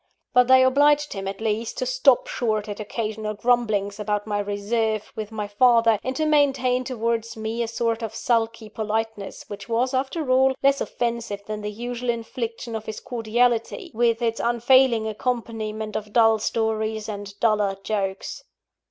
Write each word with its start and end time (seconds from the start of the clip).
But 0.33 0.47
they 0.47 0.63
obliged 0.63 1.13
him, 1.13 1.27
at 1.27 1.41
least, 1.41 1.77
to 1.77 1.85
stop 1.85 2.25
short 2.25 2.67
at 2.67 2.79
occasional 2.79 3.35
grumblings 3.35 3.99
about 3.99 4.25
my 4.25 4.39
reserve 4.39 5.11
with 5.15 5.31
my 5.31 5.47
father, 5.47 5.99
and 6.03 6.15
to 6.15 6.25
maintain 6.25 6.83
towards 6.83 7.37
me 7.37 7.61
a 7.61 7.67
sort 7.67 8.01
of 8.01 8.15
sulky 8.15 8.67
politeness, 8.67 9.45
which 9.47 9.69
was, 9.69 9.93
after 9.93 10.31
all, 10.31 10.55
less 10.63 10.81
offensive 10.81 11.43
than 11.45 11.61
the 11.61 11.69
usual 11.69 12.09
infliction 12.09 12.75
of 12.75 12.87
his 12.87 12.99
cordiality, 12.99 13.91
with 13.93 14.23
its 14.23 14.39
unfailing 14.39 15.07
accompaniment 15.07 15.95
of 15.95 16.13
dull 16.13 16.39
stories 16.39 17.07
and 17.07 17.39
duller 17.39 17.77
jokes. 17.83 18.43